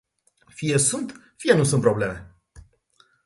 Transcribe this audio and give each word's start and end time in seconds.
Fie 0.57 0.77
sunt, 0.77 1.19
fie 1.35 1.53
nu 1.53 1.63
sunt 1.63 1.81
probleme. 1.81 2.35